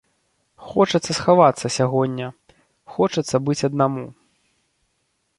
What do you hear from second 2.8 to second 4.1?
хочацца быць аднаму.